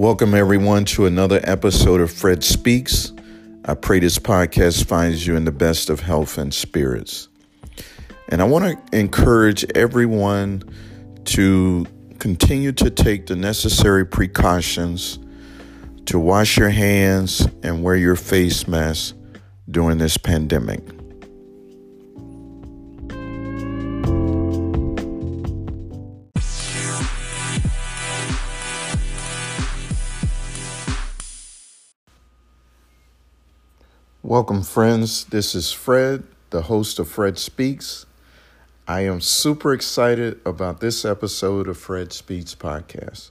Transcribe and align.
Welcome, 0.00 0.34
everyone, 0.34 0.86
to 0.86 1.04
another 1.04 1.42
episode 1.44 2.00
of 2.00 2.10
Fred 2.10 2.42
Speaks. 2.42 3.12
I 3.66 3.74
pray 3.74 3.98
this 3.98 4.18
podcast 4.18 4.86
finds 4.86 5.26
you 5.26 5.36
in 5.36 5.44
the 5.44 5.52
best 5.52 5.90
of 5.90 6.00
health 6.00 6.38
and 6.38 6.54
spirits. 6.54 7.28
And 8.30 8.40
I 8.40 8.46
want 8.46 8.64
to 8.64 8.98
encourage 8.98 9.62
everyone 9.74 10.62
to 11.26 11.84
continue 12.18 12.72
to 12.72 12.88
take 12.88 13.26
the 13.26 13.36
necessary 13.36 14.06
precautions 14.06 15.18
to 16.06 16.18
wash 16.18 16.56
your 16.56 16.70
hands 16.70 17.46
and 17.62 17.82
wear 17.82 17.94
your 17.94 18.16
face 18.16 18.66
mask 18.66 19.14
during 19.70 19.98
this 19.98 20.16
pandemic. 20.16 20.80
Welcome, 34.30 34.62
friends. 34.62 35.24
This 35.24 35.56
is 35.56 35.72
Fred, 35.72 36.22
the 36.50 36.62
host 36.62 37.00
of 37.00 37.08
Fred 37.08 37.36
Speaks. 37.36 38.06
I 38.86 39.00
am 39.00 39.20
super 39.20 39.72
excited 39.72 40.40
about 40.46 40.78
this 40.78 41.04
episode 41.04 41.66
of 41.66 41.76
Fred 41.76 42.12
Speaks 42.12 42.54
podcast. 42.54 43.30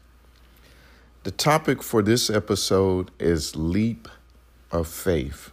The 1.24 1.32
topic 1.32 1.82
for 1.82 2.02
this 2.02 2.30
episode 2.30 3.12
is 3.18 3.56
leap 3.56 4.10
of 4.74 4.90
faith. 4.90 5.52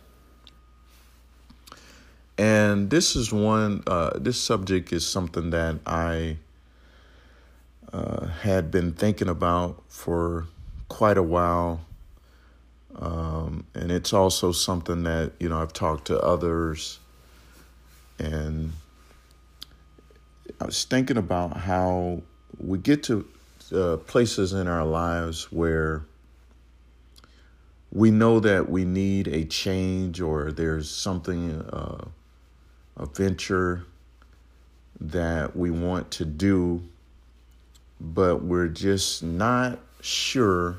And 2.37 2.91
this 2.91 3.15
is 3.15 3.33
one, 3.33 3.85
uh, 3.87 4.19
this 4.19 4.41
subject 4.41 4.93
is 4.93 5.07
something 5.07 5.51
that 5.51 5.77
I 5.87 6.39
uh, 7.93 8.27
had 8.27 8.73
been 8.73 8.95
thinking 8.95 9.29
about 9.29 9.81
for 9.87 10.49
quite 10.89 11.17
a 11.17 11.23
while. 11.23 11.83
Um, 12.97 13.26
and 13.77 13.93
it's 13.93 14.15
also 14.15 14.53
something 14.53 15.03
that, 15.03 15.33
you 15.39 15.51
know, 15.51 15.61
I've 15.61 15.75
talked 15.75 16.07
to 16.07 16.19
others 16.19 16.99
and 18.19 18.73
I 20.59 20.65
was 20.65 20.85
thinking 20.85 21.19
about 21.19 21.59
how 21.59 22.23
we 22.59 22.79
get 22.79 23.03
to 23.05 23.29
uh, 23.75 23.99
places 23.99 24.55
in 24.55 24.67
our 24.67 24.85
lives 24.85 25.53
where 25.53 26.07
we 27.93 28.11
know 28.11 28.41
that 28.41 28.71
we 28.71 28.87
need 28.87 29.29
a 29.29 29.45
change 29.45 30.23
or 30.23 30.53
there's 30.53 30.89
something, 30.91 31.61
uh, 31.61 32.07
a 32.97 33.07
venture 33.07 33.85
that 34.99 35.55
we 35.55 35.71
want 35.71 36.11
to 36.13 36.25
do, 36.25 36.83
but 38.01 38.43
we're 38.43 38.69
just 38.69 39.23
not 39.23 39.79
sure 40.01 40.79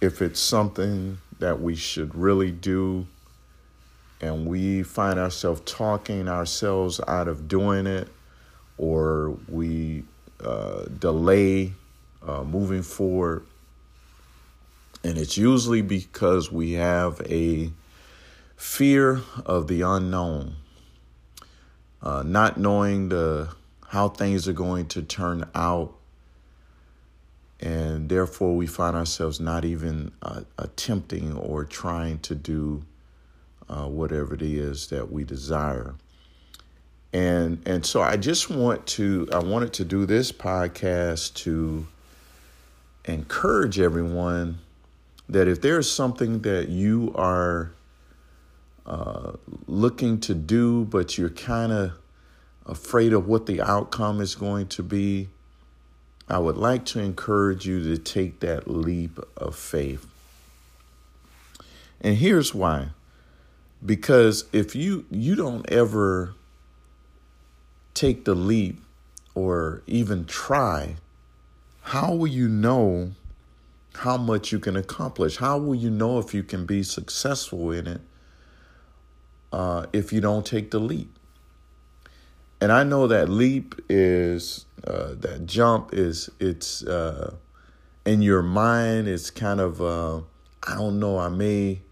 if 0.00 0.22
it's 0.22 0.40
something 0.40 1.18
that 1.38 1.60
we 1.60 1.74
should 1.74 2.14
really 2.14 2.50
do 2.50 3.06
and 4.20 4.46
we 4.46 4.82
find 4.82 5.18
ourselves 5.18 5.60
talking 5.66 6.28
ourselves 6.28 7.00
out 7.06 7.28
of 7.28 7.48
doing 7.48 7.86
it 7.86 8.08
or 8.78 9.36
we 9.48 10.04
uh, 10.40 10.84
delay 10.98 11.72
uh, 12.26 12.42
moving 12.42 12.82
forward. 12.82 13.44
And 15.02 15.18
it's 15.18 15.36
usually 15.36 15.82
because 15.82 16.50
we 16.50 16.72
have 16.72 17.20
a 17.28 17.70
fear 18.56 19.20
of 19.44 19.66
the 19.68 19.82
unknown, 19.82 20.56
uh, 22.02 22.22
not 22.24 22.56
knowing 22.56 23.10
the 23.10 23.50
how 23.88 24.08
things 24.08 24.48
are 24.48 24.54
going 24.54 24.86
to 24.86 25.02
turn 25.02 25.48
out, 25.54 25.94
and 27.64 28.10
therefore 28.10 28.54
we 28.54 28.66
find 28.66 28.94
ourselves 28.94 29.40
not 29.40 29.64
even 29.64 30.12
uh, 30.20 30.42
attempting 30.58 31.34
or 31.34 31.64
trying 31.64 32.18
to 32.18 32.34
do 32.34 32.84
uh, 33.70 33.86
whatever 33.86 34.34
it 34.34 34.42
is 34.42 34.88
that 34.88 35.10
we 35.10 35.24
desire. 35.24 35.94
And 37.14 37.62
and 37.66 37.86
so 37.86 38.02
I 38.02 38.16
just 38.18 38.50
want 38.50 38.86
to 38.88 39.28
I 39.32 39.38
wanted 39.38 39.72
to 39.74 39.84
do 39.84 40.04
this 40.04 40.30
podcast 40.30 41.34
to 41.44 41.86
encourage 43.06 43.80
everyone 43.80 44.58
that 45.28 45.48
if 45.48 45.62
there's 45.62 45.90
something 45.90 46.42
that 46.42 46.68
you 46.68 47.12
are 47.14 47.72
uh, 48.84 49.32
looking 49.66 50.20
to 50.20 50.34
do, 50.34 50.84
but 50.84 51.16
you're 51.16 51.30
kind 51.30 51.72
of 51.72 51.92
afraid 52.66 53.14
of 53.14 53.26
what 53.26 53.46
the 53.46 53.62
outcome 53.62 54.20
is 54.20 54.34
going 54.34 54.66
to 54.66 54.82
be, 54.82 55.28
I 56.28 56.38
would 56.38 56.56
like 56.56 56.84
to 56.86 57.00
encourage 57.00 57.66
you 57.66 57.82
to 57.84 57.98
take 57.98 58.40
that 58.40 58.68
leap 58.68 59.18
of 59.36 59.54
faith. 59.54 60.06
And 62.00 62.16
here's 62.16 62.54
why. 62.54 62.88
Because 63.84 64.44
if 64.52 64.74
you 64.74 65.04
you 65.10 65.34
don't 65.34 65.68
ever 65.70 66.34
take 67.92 68.24
the 68.24 68.34
leap 68.34 68.80
or 69.34 69.82
even 69.86 70.24
try, 70.24 70.96
how 71.82 72.14
will 72.14 72.26
you 72.26 72.48
know 72.48 73.12
how 73.96 74.16
much 74.16 74.52
you 74.52 74.58
can 74.58 74.76
accomplish? 74.76 75.36
How 75.36 75.58
will 75.58 75.74
you 75.74 75.90
know 75.90 76.18
if 76.18 76.32
you 76.32 76.42
can 76.42 76.64
be 76.64 76.82
successful 76.82 77.70
in 77.70 77.86
it 77.86 78.00
uh, 79.52 79.86
if 79.92 80.12
you 80.12 80.20
don't 80.20 80.46
take 80.46 80.70
the 80.70 80.80
leap? 80.80 81.10
And 82.64 82.72
I 82.72 82.82
know 82.82 83.06
that 83.08 83.28
leap 83.28 83.74
is 83.90 84.64
uh, 84.86 85.16
that 85.16 85.44
jump 85.44 85.92
is 85.92 86.30
it's 86.40 86.82
uh, 86.82 87.34
in 88.06 88.22
your 88.22 88.40
mind. 88.40 89.06
It's 89.06 89.28
kind 89.30 89.60
of 89.60 89.82
uh, 89.82 90.22
I 90.66 90.76
don't 90.76 90.98
know. 90.98 91.18
I 91.18 91.28
may 91.28 91.82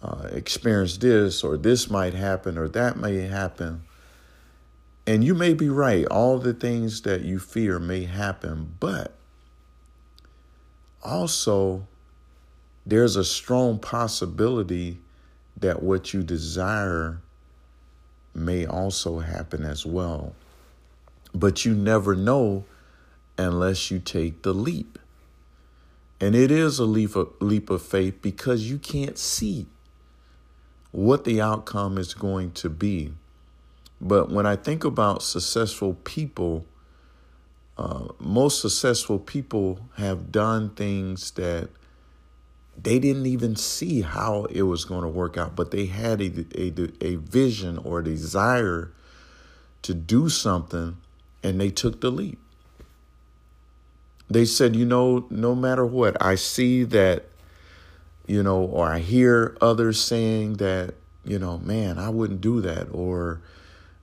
uh, 0.00 0.28
experience 0.32 0.96
this 0.96 1.44
or 1.44 1.58
this 1.58 1.90
might 1.90 2.14
happen 2.14 2.56
or 2.56 2.68
that 2.68 2.96
may 2.96 3.18
happen. 3.26 3.82
And 5.06 5.22
you 5.22 5.34
may 5.34 5.52
be 5.52 5.68
right. 5.68 6.06
All 6.06 6.38
the 6.38 6.54
things 6.54 7.02
that 7.02 7.20
you 7.20 7.38
fear 7.38 7.78
may 7.78 8.04
happen, 8.04 8.76
but 8.80 9.12
also 11.02 11.86
there's 12.86 13.14
a 13.16 13.24
strong 13.24 13.78
possibility 13.78 15.00
that 15.54 15.82
what 15.82 16.14
you 16.14 16.22
desire 16.22 17.20
may 18.36 18.66
also 18.66 19.20
happen 19.20 19.64
as 19.64 19.86
well. 19.86 20.34
But 21.34 21.64
you 21.64 21.74
never 21.74 22.14
know 22.14 22.64
unless 23.38 23.90
you 23.90 23.98
take 23.98 24.42
the 24.42 24.52
leap. 24.52 24.98
And 26.20 26.34
it 26.34 26.50
is 26.50 26.78
a 26.78 26.84
leap 26.84 27.16
of, 27.16 27.30
leap 27.40 27.68
of 27.70 27.82
faith 27.82 28.22
because 28.22 28.70
you 28.70 28.78
can't 28.78 29.18
see 29.18 29.66
what 30.92 31.24
the 31.24 31.40
outcome 31.40 31.98
is 31.98 32.14
going 32.14 32.52
to 32.52 32.70
be. 32.70 33.12
But 34.00 34.30
when 34.30 34.46
I 34.46 34.56
think 34.56 34.84
about 34.84 35.22
successful 35.22 35.94
people, 36.04 36.64
uh, 37.76 38.08
most 38.18 38.60
successful 38.60 39.18
people 39.18 39.80
have 39.96 40.32
done 40.32 40.70
things 40.70 41.30
that 41.32 41.68
they 42.80 42.98
didn't 42.98 43.26
even 43.26 43.56
see 43.56 44.02
how 44.02 44.44
it 44.46 44.62
was 44.62 44.84
going 44.84 45.02
to 45.02 45.08
work 45.08 45.36
out, 45.36 45.56
but 45.56 45.70
they 45.70 45.86
had 45.86 46.20
a, 46.20 46.44
a, 46.54 46.72
a 47.00 47.16
vision 47.16 47.78
or 47.78 48.00
a 48.00 48.04
desire 48.04 48.92
to 49.82 49.94
do 49.94 50.28
something 50.28 50.96
and 51.42 51.60
they 51.60 51.70
took 51.70 52.00
the 52.00 52.10
leap. 52.10 52.38
They 54.28 54.44
said, 54.44 54.74
you 54.74 54.84
know, 54.84 55.26
no 55.30 55.54
matter 55.54 55.86
what, 55.86 56.20
I 56.20 56.34
see 56.34 56.82
that, 56.84 57.26
you 58.26 58.42
know, 58.42 58.58
or 58.58 58.88
I 58.88 58.98
hear 58.98 59.56
others 59.60 60.00
saying 60.00 60.54
that, 60.54 60.94
you 61.24 61.38
know, 61.38 61.58
man, 61.58 61.98
I 61.98 62.08
wouldn't 62.08 62.40
do 62.40 62.60
that, 62.60 62.88
or, 62.92 63.40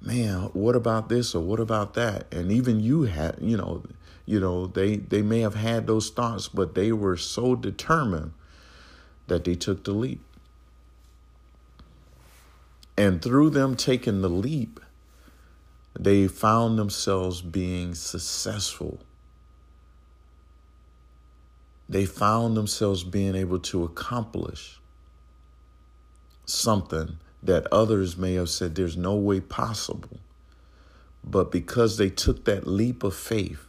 man, 0.02 0.44
what 0.54 0.76
about 0.76 1.10
this 1.10 1.36
or 1.36 1.42
what 1.42 1.60
about 1.60 1.94
that? 1.96 2.34
And 2.34 2.52
even 2.52 2.80
you 2.80 3.04
had, 3.04 3.38
you 3.42 3.58
know, 3.58 3.84
you 4.26 4.40
know, 4.40 4.68
they 4.68 4.96
they 4.96 5.22
may 5.22 5.42
have 5.42 5.56
had 5.56 5.88
those 5.88 6.10
thoughts, 6.10 6.48
but 6.48 6.76
they 6.76 6.94
were 6.94 7.18
so 7.18 7.56
determined 7.56 8.32
that 9.28 9.44
they 9.44 9.56
took 9.56 9.84
the 9.84 9.92
leap. 9.92 10.22
And 12.98 13.22
through 13.22 13.50
them 13.52 13.76
taking 13.76 14.22
the 14.22 14.30
leap, 14.30 14.80
they 16.00 16.28
found 16.28 16.78
themselves 16.78 17.42
being 17.42 17.96
successful. 17.96 19.00
They 21.90 22.06
found 22.06 22.56
themselves 22.56 23.04
being 23.04 23.36
able 23.36 23.60
to 23.60 23.84
accomplish 23.84 24.80
something 26.46 27.18
that 27.42 27.68
others 27.72 28.18
may 28.18 28.34
have 28.36 28.50
said 28.50 28.76
there's 28.76 28.98
no 28.98 29.16
way 29.16 29.40
possible. 29.40 30.20
But 31.24 31.52
because 31.52 31.98
they 31.98 32.10
took 32.10 32.46
that 32.46 32.68
leap 32.68 33.04
of 33.04 33.16
faith, 33.16 33.66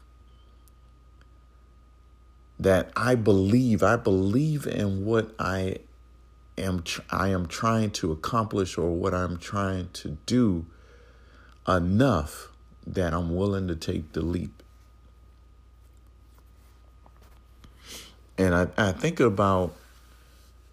that 2.58 2.90
I 2.96 3.14
believe, 3.14 3.82
I 3.82 3.96
believe 3.96 4.66
in 4.66 5.04
what 5.04 5.34
I 5.38 5.78
am 6.56 6.84
I 7.10 7.28
am 7.28 7.46
trying 7.46 7.90
to 7.92 8.12
accomplish 8.12 8.78
or 8.78 8.90
what 8.90 9.14
I'm 9.14 9.38
trying 9.38 9.88
to 9.94 10.16
do 10.26 10.66
enough 11.66 12.48
that 12.86 13.12
I'm 13.12 13.34
willing 13.34 13.68
to 13.68 13.76
take 13.76 14.12
the 14.12 14.20
leap. 14.20 14.62
And 18.36 18.54
I, 18.54 18.68
I 18.76 18.92
think 18.92 19.20
about, 19.20 19.74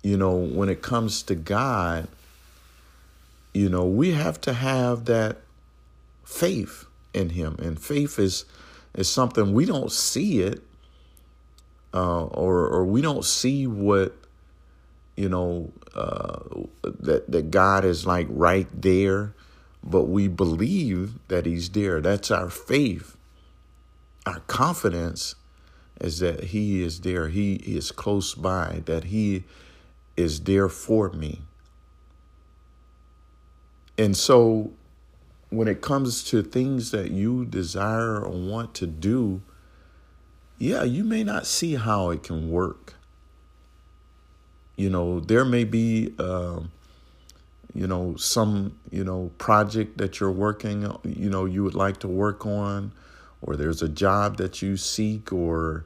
you 0.03 0.17
know, 0.17 0.35
when 0.35 0.69
it 0.69 0.81
comes 0.81 1.21
to 1.23 1.35
God, 1.35 2.07
you 3.53 3.69
know, 3.69 3.85
we 3.85 4.11
have 4.11 4.41
to 4.41 4.53
have 4.53 5.05
that 5.05 5.37
faith 6.23 6.85
in 7.13 7.29
Him. 7.29 7.55
And 7.59 7.79
faith 7.79 8.19
is 8.19 8.45
is 8.93 9.09
something 9.09 9.53
we 9.53 9.65
don't 9.65 9.91
see 9.91 10.41
it, 10.41 10.61
uh, 11.93 12.25
or 12.25 12.67
or 12.67 12.85
we 12.85 13.01
don't 13.01 13.25
see 13.25 13.67
what 13.67 14.15
you 15.15 15.29
know 15.29 15.71
uh, 15.95 16.39
that 16.83 17.31
that 17.31 17.51
God 17.51 17.85
is 17.85 18.05
like 18.05 18.27
right 18.29 18.67
there, 18.73 19.33
but 19.83 20.03
we 20.03 20.27
believe 20.27 21.13
that 21.27 21.45
He's 21.45 21.69
there. 21.69 22.01
That's 22.01 22.31
our 22.31 22.49
faith. 22.49 23.17
Our 24.25 24.39
confidence 24.41 25.35
is 25.99 26.19
that 26.19 26.45
He 26.45 26.83
is 26.83 27.01
there. 27.01 27.29
He 27.29 27.55
is 27.55 27.91
close 27.91 28.35
by. 28.35 28.83
That 28.85 29.05
He 29.05 29.43
is 30.15 30.41
there 30.41 30.69
for 30.69 31.09
me. 31.09 31.41
And 33.97 34.15
so, 34.15 34.71
when 35.49 35.67
it 35.67 35.81
comes 35.81 36.23
to 36.25 36.41
things 36.41 36.91
that 36.91 37.11
you 37.11 37.45
desire 37.45 38.19
or 38.23 38.29
want 38.29 38.73
to 38.75 38.87
do, 38.87 39.41
yeah, 40.61 40.83
you 40.83 41.03
may 41.03 41.23
not 41.23 41.47
see 41.47 41.73
how 41.73 42.11
it 42.11 42.21
can 42.21 42.51
work. 42.51 42.93
You 44.75 44.91
know, 44.91 45.19
there 45.19 45.43
may 45.43 45.63
be, 45.63 46.13
uh, 46.19 46.59
you 47.73 47.87
know, 47.87 48.15
some, 48.15 48.77
you 48.91 49.03
know, 49.03 49.31
project 49.39 49.97
that 49.97 50.19
you're 50.19 50.31
working, 50.31 50.83
you 51.03 51.31
know, 51.31 51.45
you 51.45 51.63
would 51.63 51.73
like 51.73 51.97
to 52.01 52.07
work 52.07 52.45
on, 52.45 52.91
or 53.41 53.55
there's 53.55 53.81
a 53.81 53.89
job 53.89 54.37
that 54.37 54.61
you 54.61 54.77
seek, 54.77 55.33
or 55.33 55.83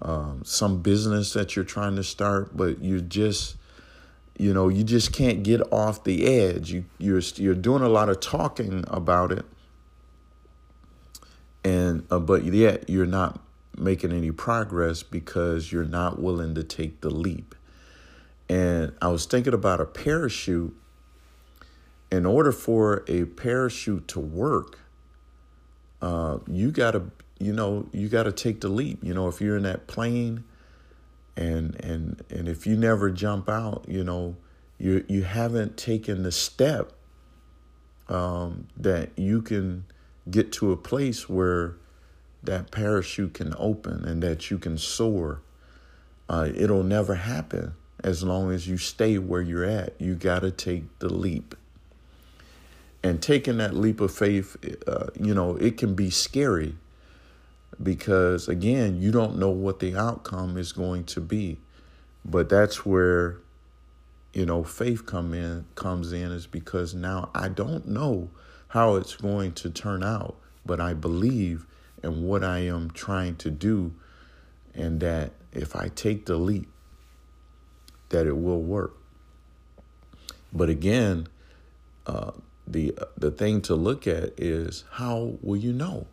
um, 0.00 0.40
some 0.42 0.80
business 0.80 1.34
that 1.34 1.54
you're 1.54 1.64
trying 1.64 1.96
to 1.96 2.02
start, 2.02 2.56
but 2.56 2.78
you 2.78 3.02
just, 3.02 3.56
you 4.38 4.54
know, 4.54 4.68
you 4.68 4.84
just 4.84 5.12
can't 5.12 5.42
get 5.42 5.60
off 5.70 6.02
the 6.02 6.26
edge. 6.26 6.72
You, 6.72 6.86
you're 6.96 7.20
you're 7.36 7.54
doing 7.54 7.82
a 7.82 7.90
lot 7.90 8.08
of 8.08 8.20
talking 8.20 8.84
about 8.88 9.32
it, 9.32 9.44
and 11.62 12.06
uh, 12.10 12.18
but 12.18 12.44
yet 12.44 12.88
you're 12.88 13.04
not 13.04 13.43
making 13.78 14.12
any 14.12 14.30
progress 14.30 15.02
because 15.02 15.72
you're 15.72 15.84
not 15.84 16.20
willing 16.20 16.54
to 16.54 16.62
take 16.62 17.00
the 17.00 17.10
leap. 17.10 17.54
And 18.48 18.92
I 19.00 19.08
was 19.08 19.26
thinking 19.26 19.54
about 19.54 19.80
a 19.80 19.86
parachute. 19.86 20.76
In 22.10 22.26
order 22.26 22.52
for 22.52 23.04
a 23.08 23.24
parachute 23.24 24.06
to 24.08 24.20
work, 24.20 24.78
uh, 26.00 26.38
you 26.46 26.70
gotta, 26.70 27.04
you 27.40 27.52
know, 27.52 27.88
you 27.92 28.08
gotta 28.08 28.30
take 28.30 28.60
the 28.60 28.68
leap. 28.68 29.02
You 29.02 29.14
know, 29.14 29.26
if 29.26 29.40
you're 29.40 29.56
in 29.56 29.64
that 29.64 29.86
plane, 29.86 30.44
and 31.36 31.74
and 31.82 32.22
and 32.30 32.48
if 32.48 32.66
you 32.66 32.76
never 32.76 33.10
jump 33.10 33.48
out, 33.48 33.86
you 33.88 34.04
know, 34.04 34.36
you 34.78 35.04
you 35.08 35.22
haven't 35.22 35.76
taken 35.76 36.22
the 36.22 36.30
step 36.30 36.92
um, 38.08 38.68
that 38.76 39.10
you 39.16 39.42
can 39.42 39.84
get 40.30 40.52
to 40.52 40.72
a 40.72 40.76
place 40.76 41.28
where 41.28 41.76
that 42.46 42.70
parachute 42.70 43.34
can 43.34 43.54
open 43.58 44.04
and 44.04 44.22
that 44.22 44.50
you 44.50 44.58
can 44.58 44.78
soar. 44.78 45.40
Uh, 46.28 46.48
it'll 46.54 46.82
never 46.82 47.14
happen 47.14 47.74
as 48.02 48.22
long 48.22 48.50
as 48.52 48.68
you 48.68 48.78
stay 48.78 49.18
where 49.18 49.42
you're 49.42 49.64
at. 49.64 50.00
You 50.00 50.14
got 50.14 50.40
to 50.40 50.50
take 50.50 50.98
the 50.98 51.12
leap. 51.12 51.54
And 53.02 53.22
taking 53.22 53.58
that 53.58 53.74
leap 53.74 54.00
of 54.00 54.14
faith, 54.14 54.56
uh, 54.86 55.08
you 55.20 55.34
know, 55.34 55.56
it 55.56 55.76
can 55.76 55.94
be 55.94 56.08
scary 56.08 56.76
because, 57.82 58.48
again, 58.48 59.00
you 59.00 59.12
don't 59.12 59.38
know 59.38 59.50
what 59.50 59.80
the 59.80 59.94
outcome 59.94 60.56
is 60.56 60.72
going 60.72 61.04
to 61.04 61.20
be. 61.20 61.58
But 62.24 62.48
that's 62.48 62.86
where, 62.86 63.36
you 64.32 64.46
know, 64.46 64.64
faith 64.64 65.04
come 65.04 65.34
in 65.34 65.66
comes 65.74 66.12
in 66.12 66.32
is 66.32 66.46
because 66.46 66.94
now 66.94 67.28
I 67.34 67.48
don't 67.48 67.86
know 67.86 68.30
how 68.68 68.96
it's 68.96 69.16
going 69.16 69.52
to 69.52 69.70
turn 69.70 70.02
out, 70.02 70.36
but 70.64 70.80
I 70.80 70.94
believe 70.94 71.66
in 72.04 72.22
what 72.22 72.44
I 72.44 72.58
am 72.58 72.90
trying 72.90 73.36
to 73.36 73.50
do, 73.50 73.92
and 74.74 75.00
that 75.00 75.32
if 75.52 75.74
I 75.74 75.88
take 75.88 76.26
the 76.26 76.36
leap, 76.36 76.68
that 78.10 78.26
it 78.26 78.36
will 78.36 78.60
work. 78.60 78.94
But 80.52 80.68
again, 80.68 81.28
uh, 82.06 82.32
the 82.66 82.94
the 83.16 83.30
thing 83.30 83.62
to 83.62 83.74
look 83.74 84.06
at 84.06 84.38
is 84.38 84.84
how 84.92 85.38
will 85.42 85.56
you 85.56 85.72
know 85.72 86.06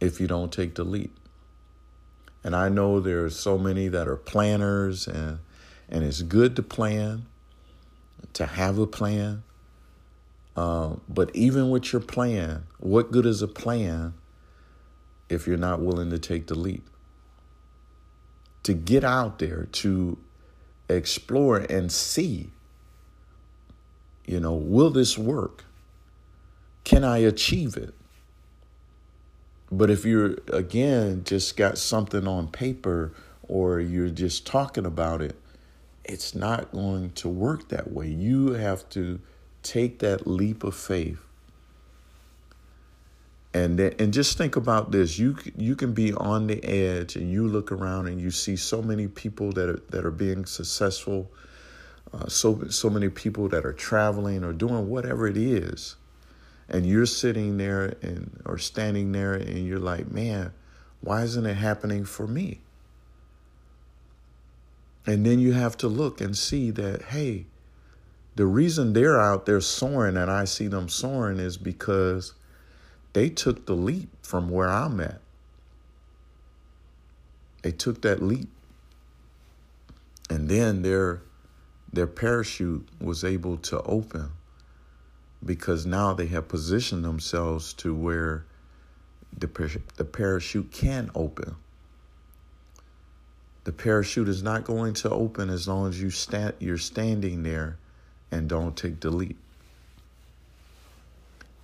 if 0.00 0.20
you 0.20 0.26
don't 0.26 0.52
take 0.52 0.74
the 0.74 0.84
leap? 0.84 1.16
And 2.42 2.56
I 2.56 2.68
know 2.68 3.00
there 3.00 3.24
are 3.24 3.30
so 3.30 3.56
many 3.56 3.88
that 3.88 4.08
are 4.08 4.16
planners, 4.16 5.06
and 5.06 5.38
and 5.88 6.04
it's 6.04 6.22
good 6.22 6.56
to 6.56 6.62
plan, 6.62 7.26
to 8.32 8.46
have 8.46 8.78
a 8.78 8.86
plan. 8.86 9.44
Uh, 10.56 10.96
but 11.08 11.30
even 11.34 11.70
with 11.70 11.92
your 11.92 12.02
plan, 12.02 12.64
what 12.78 13.12
good 13.12 13.24
is 13.24 13.40
a 13.40 13.48
plan 13.48 14.14
if 15.30 15.46
you're 15.46 15.56
not 15.56 15.80
willing 15.80 16.10
to 16.10 16.18
take 16.18 16.46
the 16.46 16.58
leap? 16.58 16.88
To 18.64 18.74
get 18.74 19.04
out 19.04 19.38
there, 19.38 19.68
to 19.72 20.18
explore 20.88 21.58
and 21.58 21.90
see, 21.90 22.50
you 24.26 24.40
know, 24.40 24.54
will 24.54 24.90
this 24.90 25.16
work? 25.16 25.64
Can 26.84 27.04
I 27.04 27.18
achieve 27.18 27.76
it? 27.76 27.94
But 29.72 29.90
if 29.90 30.04
you're, 30.04 30.36
again, 30.52 31.22
just 31.24 31.56
got 31.56 31.78
something 31.78 32.26
on 32.26 32.48
paper 32.48 33.12
or 33.42 33.80
you're 33.80 34.10
just 34.10 34.46
talking 34.46 34.84
about 34.84 35.22
it, 35.22 35.40
it's 36.04 36.34
not 36.34 36.72
going 36.72 37.10
to 37.12 37.28
work 37.28 37.68
that 37.68 37.92
way. 37.92 38.08
You 38.08 38.52
have 38.54 38.88
to 38.90 39.20
take 39.62 40.00
that 40.00 40.26
leap 40.26 40.64
of 40.64 40.74
faith. 40.74 41.20
And 43.52 43.78
then, 43.78 43.94
and 43.98 44.12
just 44.12 44.38
think 44.38 44.56
about 44.56 44.92
this: 44.92 45.18
you 45.18 45.36
you 45.56 45.74
can 45.74 45.92
be 45.92 46.12
on 46.12 46.46
the 46.46 46.64
edge, 46.64 47.16
and 47.16 47.30
you 47.30 47.48
look 47.48 47.72
around 47.72 48.06
and 48.06 48.20
you 48.20 48.30
see 48.30 48.56
so 48.56 48.80
many 48.80 49.08
people 49.08 49.50
that 49.52 49.68
are 49.68 49.82
that 49.90 50.04
are 50.04 50.12
being 50.12 50.44
successful, 50.46 51.30
uh, 52.12 52.28
so 52.28 52.68
so 52.68 52.88
many 52.88 53.08
people 53.08 53.48
that 53.48 53.66
are 53.66 53.72
traveling 53.72 54.44
or 54.44 54.52
doing 54.52 54.88
whatever 54.88 55.26
it 55.26 55.36
is, 55.36 55.96
and 56.68 56.86
you're 56.86 57.06
sitting 57.06 57.56
there 57.56 57.96
and 58.02 58.40
or 58.46 58.56
standing 58.56 59.10
there 59.10 59.34
and 59.34 59.66
you're 59.66 59.80
like, 59.80 60.10
man, 60.10 60.52
why 61.00 61.22
isn't 61.22 61.44
it 61.44 61.54
happening 61.54 62.04
for 62.04 62.28
me? 62.28 62.60
And 65.06 65.26
then 65.26 65.40
you 65.40 65.52
have 65.54 65.76
to 65.78 65.88
look 65.88 66.20
and 66.20 66.36
see 66.36 66.70
that, 66.72 67.02
hey, 67.02 67.46
the 68.36 68.46
reason 68.46 68.92
they're 68.92 69.20
out 69.20 69.46
there 69.46 69.60
soaring 69.60 70.16
and 70.16 70.30
I 70.30 70.44
see 70.44 70.68
them 70.68 70.88
soaring 70.88 71.38
is 71.38 71.56
because 71.56 72.34
they 73.12 73.28
took 73.28 73.66
the 73.66 73.74
leap 73.74 74.08
from 74.22 74.48
where 74.48 74.68
I'm 74.68 75.00
at. 75.00 75.20
They 77.62 77.72
took 77.72 78.02
that 78.02 78.22
leap. 78.22 78.48
And 80.28 80.48
then 80.48 80.82
their 80.82 81.22
their 81.92 82.06
parachute 82.06 82.88
was 83.00 83.24
able 83.24 83.56
to 83.56 83.82
open 83.82 84.30
because 85.44 85.86
now 85.86 86.12
they 86.12 86.26
have 86.26 86.46
positioned 86.46 87.04
themselves 87.04 87.72
to 87.74 87.94
where 87.94 88.44
the, 89.36 89.80
the 89.96 90.04
parachute 90.04 90.70
can 90.70 91.10
open. 91.16 91.56
The 93.64 93.72
parachute 93.72 94.28
is 94.28 94.42
not 94.42 94.64
going 94.64 94.94
to 94.94 95.10
open 95.10 95.50
as 95.50 95.66
long 95.66 95.88
as 95.88 96.00
you 96.00 96.10
stand, 96.10 96.54
you're 96.60 96.78
standing 96.78 97.42
there 97.42 97.78
and 98.30 98.48
don't 98.48 98.76
take 98.76 99.00
the 99.00 99.10
leap. 99.10 99.38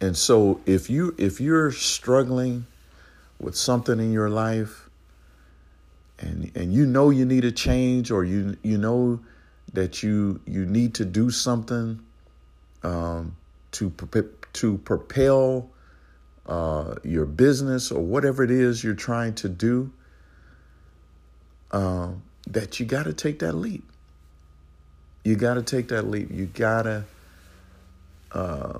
And 0.01 0.17
so 0.17 0.61
if 0.67 0.91
you 0.91 1.15
if 1.19 1.41
you're 1.41 1.73
struggling 1.73 2.67
with 3.41 3.57
something 3.57 3.99
in 3.99 4.13
your 4.13 4.29
life 4.29 4.89
and 6.19 6.51
and 6.55 6.73
you 6.73 6.87
know 6.87 7.11
you 7.11 7.25
need 7.25 7.45
a 7.45 7.53
change 7.53 8.11
or 8.11 8.25
you 8.25 8.57
you 8.63 8.79
know 8.79 9.21
that 9.73 10.03
you 10.03 10.41
you 10.47 10.67
need 10.67 10.95
to 10.95 11.05
do 11.05 11.31
something 11.31 12.01
um, 12.83 13.37
to 13.73 13.91
to 14.55 14.79
propel 14.79 15.69
uh, 16.47 16.95
your 17.03 17.27
business 17.27 17.91
or 17.91 18.03
whatever 18.03 18.43
it 18.43 18.51
is 18.51 18.83
you're 18.83 18.95
trying 18.95 19.35
to 19.35 19.49
do, 19.49 19.91
uh, 21.73 22.09
that 22.47 22.79
you 22.79 22.87
got 22.87 23.05
to 23.05 23.13
take 23.13 23.41
that 23.41 23.53
leap. 23.55 23.85
You 25.25 25.35
got 25.35 25.55
to 25.55 25.63
take 25.63 25.89
that 25.89 26.09
leap. 26.09 26.31
You 26.31 26.47
got 26.47 26.83
to 26.83 27.05
uh, 28.33 28.79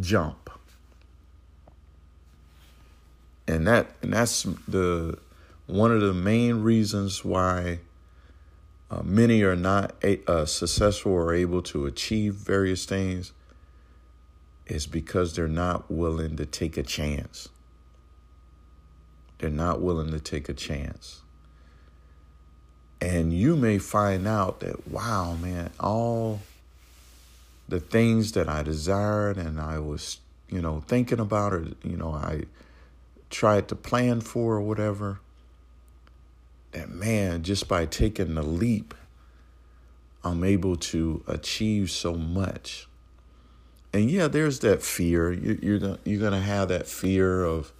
jump, 0.00 0.50
and 3.46 3.66
that 3.66 3.88
and 4.02 4.12
that's 4.12 4.44
the 4.66 5.18
one 5.66 5.92
of 5.92 6.00
the 6.00 6.14
main 6.14 6.62
reasons 6.62 7.24
why. 7.24 7.80
Uh, 8.90 9.00
many 9.02 9.42
are 9.42 9.56
not 9.56 9.94
a, 10.04 10.20
uh, 10.30 10.44
successful 10.44 11.12
or 11.12 11.32
able 11.32 11.62
to 11.62 11.86
achieve 11.86 12.34
various 12.34 12.84
things 12.84 13.32
is 14.66 14.86
because 14.86 15.34
they're 15.34 15.48
not 15.48 15.90
willing 15.90 16.36
to 16.36 16.46
take 16.46 16.76
a 16.76 16.82
chance. 16.82 17.48
They're 19.38 19.50
not 19.50 19.80
willing 19.80 20.10
to 20.12 20.20
take 20.20 20.48
a 20.48 20.54
chance. 20.54 21.22
And 23.00 23.32
you 23.32 23.56
may 23.56 23.78
find 23.78 24.28
out 24.28 24.60
that, 24.60 24.86
wow, 24.88 25.34
man, 25.34 25.70
all 25.80 26.40
the 27.68 27.80
things 27.80 28.32
that 28.32 28.48
I 28.48 28.62
desired 28.62 29.36
and 29.36 29.60
I 29.60 29.78
was, 29.78 30.18
you 30.48 30.60
know, 30.60 30.82
thinking 30.86 31.20
about 31.20 31.52
or, 31.52 31.66
you 31.82 31.96
know, 31.96 32.12
I 32.12 32.44
tried 33.30 33.68
to 33.68 33.74
plan 33.74 34.20
for 34.20 34.56
or 34.56 34.60
whatever, 34.60 35.20
that 36.72 36.90
man, 36.90 37.42
just 37.42 37.68
by 37.68 37.86
taking 37.86 38.34
the 38.34 38.42
leap, 38.42 38.94
I'm 40.24 40.44
able 40.44 40.76
to 40.76 41.22
achieve 41.26 41.90
so 41.90 42.14
much. 42.14 42.86
And 43.92 44.10
yeah, 44.10 44.28
there's 44.28 44.60
that 44.60 44.82
fear. 44.82 45.32
You, 45.32 45.58
you're 45.60 45.78
gonna, 45.78 45.98
you're 46.04 46.20
gonna 46.20 46.40
have 46.40 46.68
that 46.68 46.86
fear 46.86 47.44
of 47.44 47.72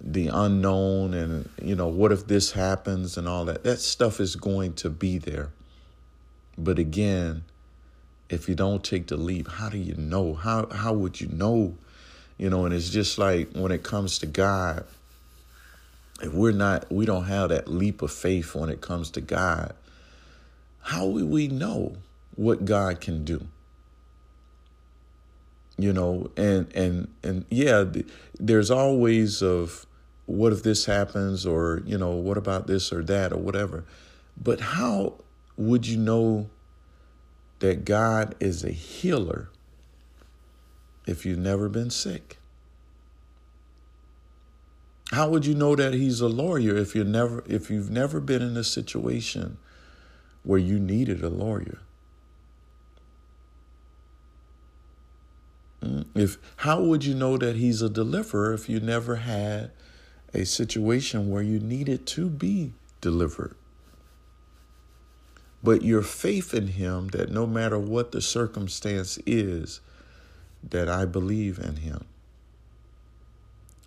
the 0.00 0.28
unknown, 0.28 1.12
and 1.12 1.48
you 1.60 1.74
know, 1.74 1.88
what 1.88 2.12
if 2.12 2.28
this 2.28 2.52
happens, 2.52 3.16
and 3.16 3.26
all 3.26 3.44
that. 3.46 3.64
That 3.64 3.80
stuff 3.80 4.20
is 4.20 4.36
going 4.36 4.74
to 4.74 4.90
be 4.90 5.18
there. 5.18 5.50
But 6.56 6.78
again, 6.78 7.44
if 8.30 8.48
you 8.48 8.54
don't 8.54 8.84
take 8.84 9.06
the 9.06 9.16
leap, 9.16 9.48
how 9.48 9.68
do 9.68 9.78
you 9.78 9.94
know? 9.94 10.34
How 10.34 10.68
how 10.70 10.92
would 10.92 11.20
you 11.20 11.28
know? 11.28 11.74
You 12.36 12.50
know, 12.50 12.64
and 12.64 12.74
it's 12.74 12.90
just 12.90 13.18
like 13.18 13.52
when 13.52 13.72
it 13.72 13.82
comes 13.82 14.18
to 14.20 14.26
God, 14.26 14.84
if 16.22 16.32
we're 16.32 16.52
not 16.52 16.90
we 16.90 17.06
don't 17.06 17.24
have 17.24 17.48
that 17.50 17.68
leap 17.68 18.02
of 18.02 18.12
faith 18.12 18.54
when 18.54 18.68
it 18.68 18.80
comes 18.80 19.10
to 19.12 19.20
God, 19.20 19.74
how 20.82 21.06
will 21.06 21.26
we 21.26 21.48
know 21.48 21.96
what 22.36 22.64
God 22.64 23.00
can 23.00 23.24
do? 23.24 23.46
You 25.76 25.92
know, 25.92 26.30
and 26.36 26.70
and 26.74 27.08
and 27.22 27.44
yeah, 27.50 27.84
there's 28.38 28.70
always 28.70 29.42
of 29.42 29.86
what 30.28 30.52
if 30.52 30.62
this 30.62 30.84
happens 30.84 31.46
or, 31.46 31.82
you 31.86 31.96
know, 31.96 32.10
what 32.10 32.36
about 32.36 32.66
this 32.66 32.92
or 32.92 33.02
that 33.04 33.32
or 33.32 33.38
whatever. 33.38 33.84
But 34.36 34.60
how 34.60 35.14
would 35.56 35.86
you 35.86 35.96
know 35.96 36.50
that 37.60 37.84
God 37.84 38.34
is 38.40 38.64
a 38.64 38.70
healer 38.70 39.50
if 41.06 41.24
you've 41.24 41.38
never 41.38 41.68
been 41.68 41.90
sick? 41.90 42.38
How 45.12 45.28
would 45.30 45.46
you 45.46 45.54
know 45.54 45.74
that 45.74 45.94
he's 45.94 46.20
a 46.20 46.28
lawyer 46.28 46.76
if 46.76 46.94
you 46.94 47.02
never 47.02 47.42
if 47.46 47.70
you've 47.70 47.90
never 47.90 48.20
been 48.20 48.42
in 48.42 48.56
a 48.56 48.64
situation 48.64 49.56
where 50.42 50.58
you 50.58 50.78
needed 50.78 51.22
a 51.22 51.30
lawyer? 51.30 51.78
Mm, 55.82 56.06
if 56.14 56.36
how 56.56 56.82
would 56.82 57.04
you 57.04 57.14
know 57.14 57.38
that 57.38 57.56
he's 57.56 57.80
a 57.80 57.88
deliverer 57.88 58.52
if 58.52 58.68
you 58.68 58.80
never 58.80 59.16
had 59.16 59.70
a 60.34 60.44
situation 60.44 61.30
where 61.30 61.42
you 61.42 61.58
needed 61.58 62.06
to 62.08 62.28
be 62.28 62.72
delivered? 63.00 63.54
But 65.62 65.82
your 65.82 66.02
faith 66.02 66.54
in 66.54 66.68
him 66.68 67.08
that 67.08 67.30
no 67.30 67.46
matter 67.46 67.78
what 67.78 68.12
the 68.12 68.20
circumstance 68.20 69.18
is, 69.26 69.80
that 70.62 70.88
I 70.88 71.04
believe 71.04 71.58
in 71.58 71.76
him. 71.76 72.04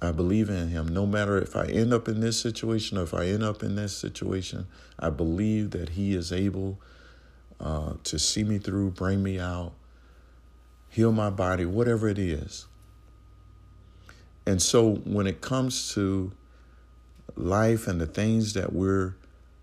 I 0.02 0.12
believe 0.12 0.50
in 0.50 0.70
him. 0.70 0.88
No 0.88 1.06
matter 1.06 1.38
if 1.38 1.56
I 1.56 1.66
end 1.66 1.94
up 1.94 2.08
in 2.08 2.22
this 2.22 2.40
situation 2.40 2.98
or 2.98 3.04
if 3.04 3.14
I 3.14 3.28
end 3.28 3.44
up 3.44 3.62
in 3.62 3.76
this 3.76 3.96
situation, 3.96 4.68
I 4.98 5.10
believe 5.10 5.72
that 5.72 5.90
he 5.90 6.16
is 6.16 6.32
able 6.32 6.80
uh, 7.60 7.94
to 8.06 8.18
see 8.18 8.44
me 8.44 8.58
through, 8.58 8.92
bring 8.92 9.22
me 9.22 9.40
out, 9.40 9.74
heal 10.90 11.12
my 11.12 11.30
body, 11.30 11.66
whatever 11.66 12.10
it 12.10 12.18
is. 12.18 12.66
And 14.48 14.60
so 14.62 14.96
when 14.96 15.28
it 15.28 15.40
comes 15.42 15.94
to 15.94 16.32
life 17.36 17.88
and 17.88 18.02
the 18.02 18.08
things 18.08 18.54
that 18.54 18.74
we're 18.74 19.14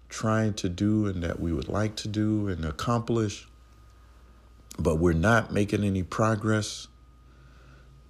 trying 0.08 0.54
to 0.54 0.68
do 0.68 1.06
and 1.06 1.22
that 1.22 1.38
we 1.40 1.52
would 1.52 1.68
like 1.68 1.96
to 1.96 2.08
do 2.08 2.48
and 2.48 2.64
accomplish, 2.64 3.46
but 4.78 4.96
we're 4.96 5.12
not 5.12 5.52
making 5.52 5.84
any 5.84 6.02
progress 6.02 6.88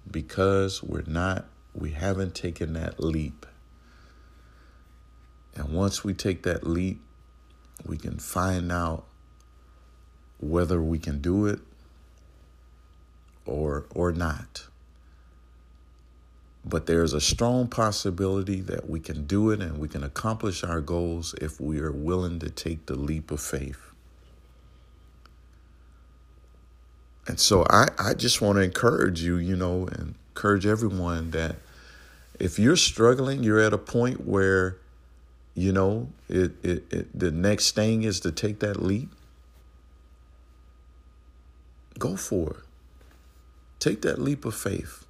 because 0.09 0.81
we're 0.81 1.03
not, 1.05 1.45
we 1.73 1.91
haven't 1.91 2.35
taken 2.35 2.73
that 2.73 2.99
leap. 2.99 3.45
And 5.55 5.73
once 5.73 6.03
we 6.03 6.13
take 6.13 6.43
that 6.43 6.65
leap, 6.65 7.01
we 7.85 7.97
can 7.97 8.17
find 8.17 8.71
out 8.71 9.05
whether 10.39 10.81
we 10.81 10.99
can 10.99 11.19
do 11.19 11.45
it 11.47 11.59
or 13.45 13.85
or 13.93 14.11
not. 14.11 14.68
But 16.65 16.85
there's 16.85 17.13
a 17.13 17.21
strong 17.21 17.67
possibility 17.67 18.61
that 18.61 18.89
we 18.89 18.99
can 18.99 19.25
do 19.25 19.49
it 19.51 19.61
and 19.61 19.77
we 19.77 19.87
can 19.87 20.03
accomplish 20.03 20.63
our 20.63 20.81
goals 20.81 21.33
if 21.41 21.59
we 21.59 21.79
are 21.79 21.91
willing 21.91 22.39
to 22.39 22.49
take 22.49 22.85
the 22.85 22.95
leap 22.95 23.31
of 23.31 23.41
faith. 23.41 23.79
And 27.27 27.39
so 27.39 27.65
I, 27.69 27.89
I 27.97 28.13
just 28.13 28.41
want 28.41 28.57
to 28.57 28.63
encourage 28.63 29.21
you, 29.21 29.37
you 29.37 29.55
know, 29.55 29.87
and 29.87 30.15
encourage 30.31 30.65
everyone 30.65 31.31
that 31.31 31.57
if 32.39 32.57
you're 32.57 32.75
struggling, 32.75 33.43
you're 33.43 33.59
at 33.59 33.73
a 33.73 33.77
point 33.77 34.25
where, 34.25 34.77
you 35.53 35.71
know, 35.71 36.09
it, 36.27 36.53
it, 36.63 36.91
it 36.91 37.19
the 37.19 37.31
next 37.31 37.75
thing 37.75 38.03
is 38.03 38.19
to 38.21 38.31
take 38.31 38.59
that 38.61 38.81
leap. 38.81 39.09
Go 41.99 42.15
for 42.15 42.49
it. 42.51 42.63
Take 43.77 44.01
that 44.01 44.19
leap 44.19 44.43
of 44.45 44.55
faith. 44.55 45.05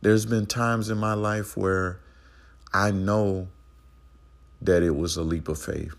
There's 0.00 0.26
been 0.26 0.46
times 0.46 0.90
in 0.90 0.98
my 0.98 1.14
life 1.14 1.56
where 1.56 2.00
I 2.72 2.90
know 2.90 3.48
that 4.60 4.82
it 4.82 4.96
was 4.96 5.16
a 5.16 5.22
leap 5.22 5.48
of 5.48 5.58
faith. 5.58 5.94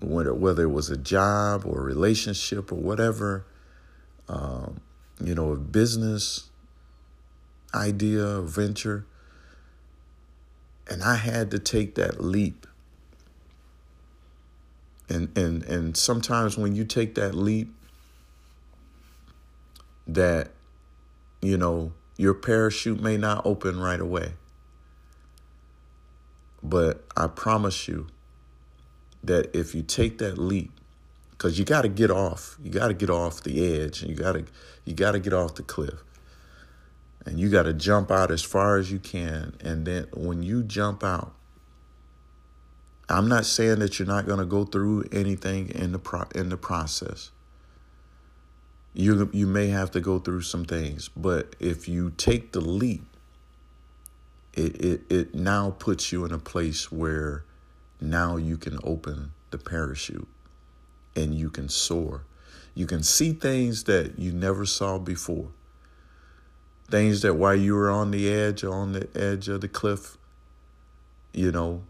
Whether 0.00 0.32
whether 0.32 0.62
it 0.62 0.70
was 0.70 0.90
a 0.90 0.96
job 0.96 1.64
or 1.66 1.80
a 1.80 1.82
relationship 1.82 2.70
or 2.70 2.76
whatever, 2.76 3.44
um, 4.28 4.80
you 5.20 5.34
know, 5.34 5.52
a 5.52 5.56
business 5.56 6.48
idea, 7.74 8.40
venture. 8.40 9.06
And 10.88 11.02
I 11.02 11.16
had 11.16 11.50
to 11.50 11.58
take 11.58 11.94
that 11.96 12.22
leap. 12.22 12.66
And, 15.08 15.36
and, 15.36 15.62
and 15.64 15.96
sometimes 15.96 16.56
when 16.58 16.74
you 16.74 16.84
take 16.84 17.14
that 17.14 17.34
leap, 17.34 17.74
that 20.06 20.50
you 21.40 21.56
know, 21.56 21.92
your 22.16 22.34
parachute 22.34 23.00
may 23.00 23.16
not 23.16 23.44
open 23.46 23.78
right 23.78 24.00
away. 24.00 24.32
But 26.62 27.04
I 27.16 27.28
promise 27.28 27.86
you 27.86 28.08
that 29.22 29.54
if 29.56 29.74
you 29.74 29.82
take 29.82 30.18
that 30.18 30.38
leap, 30.38 30.72
because 31.30 31.58
you 31.58 31.64
got 31.64 31.82
to 31.82 31.88
get 31.88 32.10
off, 32.10 32.56
you 32.62 32.70
got 32.70 32.88
to 32.88 32.94
get 32.94 33.10
off 33.10 33.42
the 33.42 33.80
edge, 33.80 34.02
and 34.02 34.10
you 34.10 34.16
got 34.16 34.32
to 34.32 34.44
you 34.84 34.94
got 34.94 35.12
to 35.12 35.20
get 35.20 35.32
off 35.32 35.54
the 35.54 35.62
cliff, 35.62 36.02
and 37.24 37.38
you 37.38 37.48
got 37.48 37.64
to 37.64 37.72
jump 37.72 38.10
out 38.10 38.32
as 38.32 38.42
far 38.42 38.76
as 38.76 38.90
you 38.90 38.98
can. 38.98 39.54
And 39.60 39.86
then 39.86 40.08
when 40.12 40.42
you 40.42 40.64
jump 40.64 41.04
out, 41.04 41.32
I'm 43.08 43.28
not 43.28 43.46
saying 43.46 43.78
that 43.78 43.98
you're 43.98 44.08
not 44.08 44.26
going 44.26 44.40
to 44.40 44.44
go 44.44 44.64
through 44.64 45.04
anything 45.12 45.68
in 45.70 45.92
the 45.92 46.00
pro- 46.00 46.28
in 46.34 46.48
the 46.48 46.56
process 46.56 47.30
you 48.94 49.30
you 49.32 49.46
may 49.46 49.68
have 49.68 49.90
to 49.92 50.00
go 50.00 50.18
through 50.18 50.42
some 50.42 50.64
things, 50.64 51.08
but 51.08 51.54
if 51.60 51.88
you 51.88 52.10
take 52.10 52.52
the 52.52 52.60
leap, 52.60 53.04
it, 54.54 54.84
it, 54.84 55.00
it 55.08 55.34
now 55.34 55.70
puts 55.78 56.10
you 56.10 56.24
in 56.24 56.32
a 56.32 56.38
place 56.38 56.90
where 56.90 57.44
now 58.00 58.36
you 58.36 58.56
can 58.56 58.78
open 58.82 59.32
the 59.50 59.58
parachute 59.58 60.28
and 61.14 61.34
you 61.34 61.50
can 61.50 61.68
soar. 61.68 62.24
You 62.74 62.86
can 62.86 63.02
see 63.02 63.32
things 63.32 63.84
that 63.84 64.18
you 64.18 64.32
never 64.32 64.64
saw 64.64 64.98
before. 64.98 65.48
Things 66.90 67.22
that 67.22 67.34
while 67.34 67.54
you 67.54 67.74
were 67.74 67.90
on 67.90 68.10
the 68.10 68.32
edge, 68.32 68.64
on 68.64 68.92
the 68.92 69.08
edge 69.14 69.48
of 69.48 69.60
the 69.60 69.68
cliff, 69.68 70.16
you 71.32 71.52
know, 71.52 71.82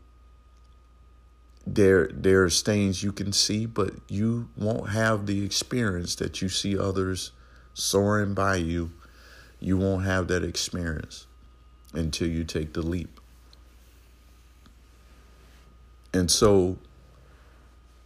there 1.74 2.08
there's 2.12 2.62
things 2.62 3.02
you 3.02 3.12
can 3.12 3.32
see, 3.32 3.66
but 3.66 3.94
you 4.08 4.48
won't 4.56 4.90
have 4.90 5.26
the 5.26 5.44
experience 5.44 6.14
that 6.16 6.40
you 6.40 6.48
see 6.48 6.78
others 6.78 7.32
soaring 7.74 8.34
by 8.34 8.56
you. 8.56 8.90
You 9.60 9.76
won't 9.76 10.04
have 10.04 10.28
that 10.28 10.44
experience 10.44 11.26
until 11.92 12.28
you 12.28 12.44
take 12.44 12.72
the 12.74 12.82
leap. 12.82 13.20
And 16.12 16.30
so 16.30 16.78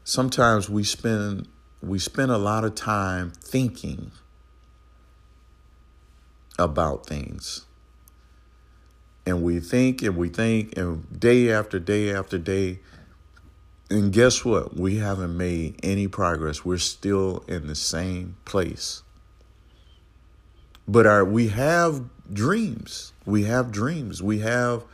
sometimes 0.05 0.69
we 0.69 0.85
spend 0.85 1.49
we 1.83 1.99
spend 1.99 2.31
a 2.31 2.39
lot 2.39 2.65
of 2.65 2.75
time 2.75 3.31
thinking 3.31 4.13
about 6.59 7.07
things. 7.07 7.67
And 9.25 9.43
we 9.43 9.61
think 9.61 10.03
and 10.03 10.17
we 10.17 10.29
think 10.29 10.77
and 10.77 11.19
day 11.19 11.51
after 11.51 11.79
day 11.79 12.13
after 12.13 12.39
day 12.39 12.81
and 13.93 14.13
guess 14.13 14.45
what? 14.45 14.77
We 14.77 14.99
haven't 14.99 15.37
made 15.37 15.81
any 15.85 16.09
progress. 16.09 16.65
We're 16.65 16.79
still 16.79 17.45
in 17.49 17.69
the 17.69 17.77
same 17.77 18.37
place. 18.47 19.03
But 20.89 21.07
our 21.07 21.25
we 21.25 21.49
have 21.49 22.05
dreams. 22.33 23.13
We 23.27 23.45
have 23.45 23.73
dreams. 23.73 24.23
We 24.23 24.41
have 24.41 24.85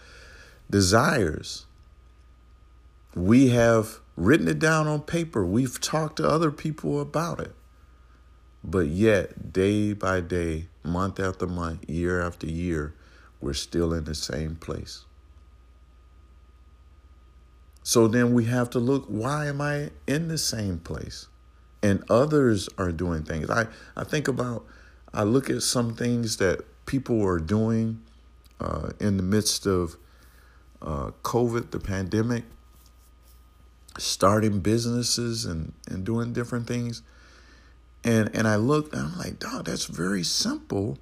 desires. 0.71 1.67
we 3.17 3.50
have 3.50 4.00
written 4.17 4.49
it 4.49 4.59
down 4.61 4.88
on 4.88 5.02
paper. 5.02 5.45
We've 5.45 5.81
talked 5.81 6.17
to 6.19 6.28
other 6.28 6.50
people 6.52 7.00
about 7.00 7.40
it. 7.40 7.55
But 8.64 8.88
yet, 8.88 9.52
day 9.52 9.95
by 9.95 10.21
day, 10.23 10.69
month 10.85 11.21
after 11.21 11.47
month, 11.47 11.88
year 11.90 12.23
after 12.23 12.47
year, 12.47 12.95
we're 13.40 13.55
still 13.55 13.95
in 13.95 14.05
the 14.05 14.14
same 14.17 14.57
place. 14.57 15.05
So 17.88 18.07
then 18.07 18.35
we 18.35 18.45
have 18.45 18.68
to 18.71 18.78
look 18.78 19.07
why 19.07 19.47
am 19.47 19.62
I 19.62 19.92
in 20.07 20.28
the 20.28 20.37
same 20.37 20.78
place? 20.78 21.26
And 21.83 22.04
others 22.11 22.68
are 22.76 22.92
doing 22.92 23.23
things. 23.23 23.49
I, 23.49 23.66
I 23.97 24.04
think 24.04 24.28
about, 24.28 24.66
I 25.14 25.23
look 25.23 25.49
at 25.49 25.62
some 25.62 25.95
things 25.95 26.37
that 26.37 26.66
people 26.85 27.25
are 27.25 27.38
doing 27.38 28.02
uh, 28.61 28.90
in 29.00 29.16
the 29.16 29.23
midst 29.23 29.64
of 29.64 29.97
uh, 30.83 31.12
COVID, 31.23 31.71
the 31.71 31.80
pandemic, 31.80 32.45
starting 33.97 34.61
businesses 34.61 35.47
and, 35.47 35.73
and 35.90 36.04
doing 36.04 36.35
different 36.35 36.66
things. 36.66 37.00
And 38.04 38.28
and 38.37 38.47
I 38.47 38.57
looked 38.57 38.92
and 38.92 39.07
I'm 39.07 39.18
like, 39.18 39.38
dog, 39.38 39.64
that's 39.64 39.87
very 39.87 40.25
simple. 40.25 40.99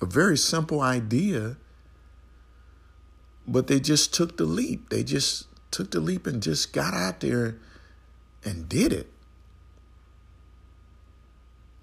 A 0.00 0.06
very 0.06 0.38
simple 0.38 0.80
idea. 0.80 1.58
But 3.46 3.66
they 3.66 3.78
just 3.78 4.14
took 4.14 4.38
the 4.38 4.46
leap. 4.46 4.88
They 4.88 5.04
just 5.04 5.48
took 5.76 5.90
the 5.90 6.00
leap 6.00 6.26
and 6.26 6.42
just 6.42 6.72
got 6.72 6.94
out 6.94 7.20
there 7.20 7.56
and 8.44 8.68
did 8.68 8.92
it. 8.92 9.08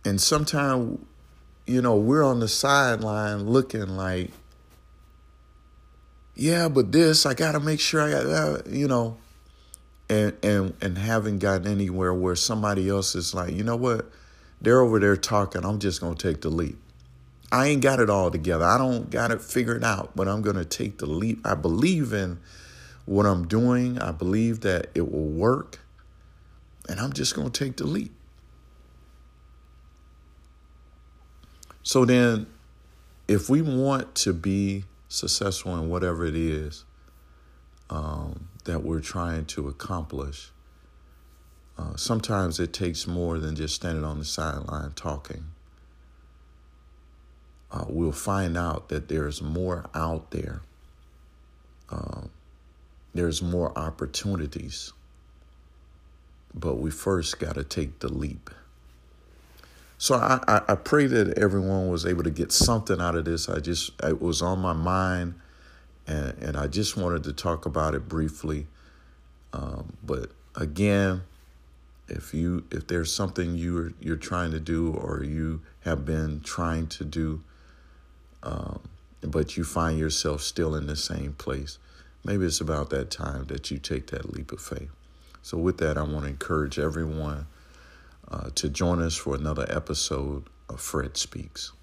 And 0.06 0.20
sometimes, 0.20 1.00
you 1.66 1.82
know, 1.82 1.96
we're 1.96 2.24
on 2.24 2.40
the 2.40 2.48
sideline 2.48 3.48
looking 3.48 3.90
like, 3.90 4.32
yeah, 6.36 6.68
but 6.68 6.92
this, 6.92 7.26
I 7.26 7.34
got 7.34 7.54
to 7.54 7.60
make 7.60 7.80
sure 7.80 8.02
I 8.02 8.12
got 8.12 8.24
that, 8.24 8.68
you 8.68 8.88
know 8.88 9.18
and 10.10 10.34
and 10.44 10.74
and 10.82 10.98
haven't 10.98 11.40
gotten 11.40 11.68
anywhere 11.68 12.14
where 12.14 12.36
somebody 12.36 12.90
else 12.90 13.16
is 13.16 13.34
like, 13.34 13.54
you 13.54 13.64
know 13.64 13.76
what, 13.76 14.10
they're 14.62 14.82
over 14.82 15.00
there 15.00 15.18
talking. 15.18 15.66
I'm 15.66 15.80
just 15.80 16.02
gonna 16.02 16.16
take 16.16 16.42
the 16.42 16.50
leap. 16.50 16.78
I 17.52 17.68
ain't 17.68 17.82
got 17.82 18.00
it 18.00 18.10
all 18.10 18.32
together. 18.32 18.66
I 18.66 18.78
don't 18.78 19.10
got 19.10 19.32
it 19.32 19.42
figured 19.42 19.84
out, 19.84 20.16
but 20.16 20.28
I'm 20.28 20.42
gonna 20.42 20.66
take 20.66 20.98
the 21.00 21.06
leap. 21.06 21.46
I 21.46 21.56
believe 21.56 22.14
in 22.14 22.40
what 23.06 23.26
I'm 23.26 23.48
doing. 23.48 24.00
I 24.00 24.12
believe 24.12 24.62
that 24.62 24.90
it 24.96 25.12
will 25.12 25.28
work, 25.28 25.80
and 26.88 27.00
I'm 27.00 27.14
just 27.14 27.36
gonna 27.36 27.50
take 27.50 27.78
the 27.78 27.86
leap. 27.86 28.14
So 31.84 32.06
then, 32.06 32.48
if 33.28 33.50
we 33.50 33.62
want 33.62 34.16
to 34.16 34.34
be 34.34 34.86
successful 35.10 35.76
in 35.78 35.90
whatever 35.90 36.26
it 36.26 36.36
is, 36.36 36.86
um, 37.90 38.48
that 38.64 38.84
we're 38.84 39.00
trying 39.00 39.46
to 39.46 39.68
accomplish. 39.68 40.52
Uh, 41.78 41.96
sometimes 41.96 42.60
it 42.60 42.72
takes 42.74 43.08
more 43.08 43.40
than 43.40 43.56
just 43.56 43.76
standing 43.76 44.04
on 44.04 44.20
the 44.20 44.26
sideline 44.26 44.92
talking. 44.94 45.46
Uh, 47.72 47.86
we'll 47.88 48.12
find 48.12 48.56
out 48.56 48.90
that 48.90 49.10
there's 49.10 49.42
more 49.42 49.86
out 49.96 50.32
there. 50.32 50.62
Uh, 51.90 52.22
there's 53.14 53.42
more 53.42 53.78
opportunities. 53.78 54.94
But 56.54 56.76
we 56.76 56.92
first 56.92 57.40
got 57.40 57.56
to 57.56 57.64
take 57.64 58.00
the 58.00 58.12
leap. 58.12 58.50
So 59.98 60.16
I, 60.16 60.40
I, 60.48 60.62
I, 60.70 60.76
pray 60.76 61.08
that 61.08 61.38
everyone 61.38 61.90
was 61.90 62.06
able 62.06 62.24
to 62.24 62.30
get 62.30 62.52
something 62.52 63.00
out 63.00 63.16
of 63.16 63.26
this. 63.26 63.48
I 63.48 63.60
just 63.60 63.92
it 64.04 64.22
was 64.22 64.42
on 64.42 64.60
my 64.60 64.74
mind 64.74 65.36
and, 66.08 66.34
and 66.42 66.58
I 66.58 66.68
just 66.68 66.98
wanted 66.98 67.24
to 67.24 67.34
talk 67.34 67.66
about 67.66 67.96
it 67.96 68.08
briefly. 68.08 68.68
Um, 69.54 69.94
but 70.04 70.32
again, 70.56 71.24
if 72.08 72.34
you 72.34 72.66
if 72.72 72.88
there's 72.88 73.14
something 73.14 73.56
you're 73.56 73.94
you're 74.02 74.18
trying 74.18 74.52
to 74.52 74.60
do 74.60 74.92
or 74.92 75.24
you 75.24 75.62
have 75.82 76.06
been 76.06 76.42
trying 76.42 76.88
to 76.88 77.06
do, 77.06 77.42
um, 78.42 78.82
but 79.22 79.56
you 79.56 79.64
find 79.64 79.98
yourself 79.98 80.42
still 80.42 80.76
in 80.76 80.88
the 80.88 80.96
same 80.96 81.34
place, 81.34 81.78
maybe 82.24 82.46
it's 82.46 82.62
about 82.62 82.90
that 82.92 83.12
time 83.12 83.46
that 83.46 83.72
you 83.72 83.78
take 83.78 84.08
that 84.08 84.34
leap 84.34 84.52
of 84.52 84.62
faith. 84.62 84.90
So, 85.42 85.58
with 85.58 85.78
that, 85.80 85.98
I 85.98 86.04
want 86.04 86.24
to 86.26 86.30
encourage 86.30 86.80
everyone 86.80 87.48
uh, 88.32 88.50
to 88.56 88.70
join 88.70 89.02
us 89.02 89.16
for 89.16 89.36
another 89.36 89.66
episode 89.70 90.48
of 90.70 90.80
Fred 90.80 91.18
Speaks. 91.18 91.74